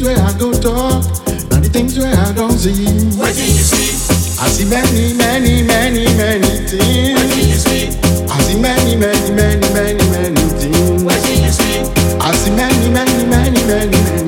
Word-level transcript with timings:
things 0.00 0.16
where 0.16 0.26
I 0.26 0.38
go 0.38 0.52
talk, 0.52 1.02
the 1.60 1.68
things 1.72 1.98
where 1.98 2.14
I 2.14 2.32
don't 2.32 2.52
see. 2.52 2.86
What 3.18 3.34
do 3.34 3.44
you 3.44 3.60
see? 3.60 3.92
I 4.40 4.48
see 4.48 4.64
many, 4.64 5.12
many, 5.14 5.62
many, 5.62 6.04
many 6.16 6.40
What 6.40 6.70
do 6.70 6.78
things. 6.78 7.36
you 7.36 7.54
see? 7.54 7.88
I 8.28 8.40
see 8.40 8.60
many, 8.60 8.96
many, 8.96 9.30
many, 9.30 9.68
many, 9.74 10.04
many 10.10 10.40
things. 10.56 11.02
What 11.04 11.20
do 11.24 11.32
you 11.36 11.50
see? 11.52 11.84
I 12.20 12.32
see 12.32 12.50
many, 12.50 12.88
many, 12.88 13.26
many, 13.26 13.60
many, 13.66 13.90
many 13.90 14.19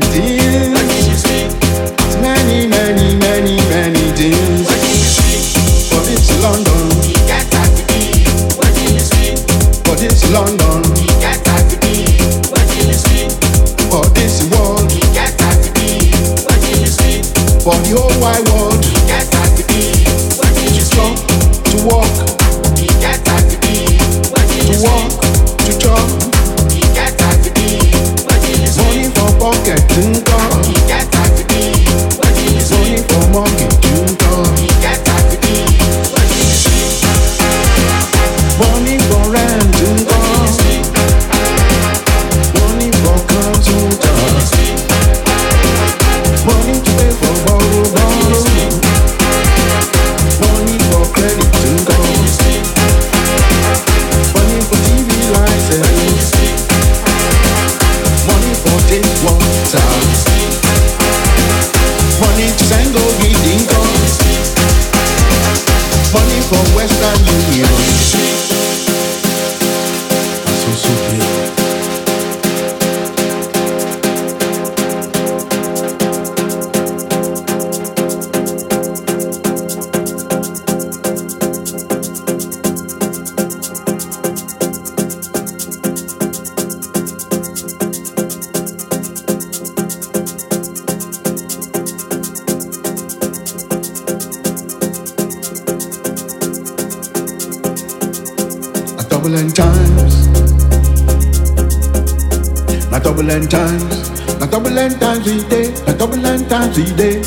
Na 102.93 102.99
double 102.99 103.31
end 103.31 103.51
times. 103.51 104.11
Na 104.39 104.47
double 104.47 104.79
end 104.79 105.01
times 105.01 105.25
we 105.25 105.43
day. 105.49 105.73
Na 105.87 105.95
double 105.95 106.27
end 106.27 106.49
times 106.51 106.77
we 106.77 106.85
day. 106.93 107.23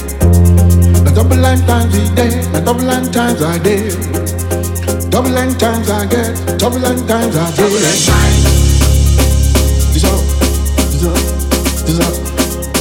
Na 1.04 1.10
double 1.12 1.44
end 1.44 1.66
times 1.66 1.92
we 1.98 2.06
day. 2.14 2.46
Na 2.54 2.60
double 2.60 2.88
end 2.90 3.12
times 3.12 3.42
I 3.42 3.58
day. 3.58 3.90
Double 5.10 5.36
end 5.36 5.60
times 5.60 5.90
I 5.90 6.06
get. 6.06 6.60
Double 6.60 6.86
end 6.86 7.08
times 7.08 7.36
I 7.36 7.50
day. 7.58 7.70
This 9.92 10.06
up. 10.06 10.22
This 10.94 11.04
up. 11.04 11.18
This 11.82 12.00
up. 12.00 12.14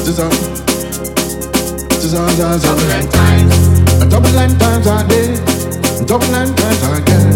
This 0.05 0.19
up. 0.19 0.21
This 0.21 0.21
up. 0.21 0.31
This 1.88 2.14
up. 2.14 2.61
Double 2.61 2.91
and 2.93 3.11
times. 3.11 3.57
Double 4.12 4.38
end 4.38 4.61
times 4.61 4.87
I 4.87 5.07
day. 5.09 5.35
Double 6.05 6.35
end 6.35 6.55
times 6.59 6.83
I 6.85 7.00
get. 7.00 7.34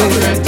Double 0.00 0.39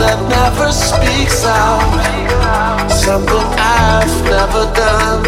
that 0.00 0.18
never 0.28 0.72
speaks 0.72 1.44
out 1.44 1.82
something 2.90 3.46
I've 3.58 4.16
never 4.24 4.64
done 4.74 5.22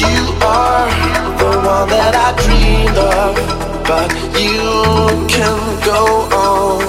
you 0.00 0.22
are 0.42 0.88
the 1.38 1.52
one 1.66 1.88
that 1.88 2.14
I 2.14 2.28
dreamed 2.44 2.98
of 2.98 3.62
but 3.92 4.10
you 4.40 5.26
can 5.28 5.58
go 5.84 6.02
on. 6.32 6.80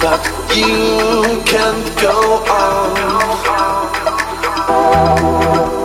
But 0.00 0.20
you 0.54 1.42
can 1.44 1.74
go 2.00 2.44
on. 5.78 5.83